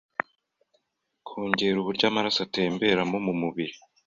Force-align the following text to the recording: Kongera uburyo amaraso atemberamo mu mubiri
Kongera 1.27 1.77
uburyo 1.79 2.05
amaraso 2.07 2.39
atemberamo 2.45 3.17
mu 3.25 3.33
mubiri 3.41 3.75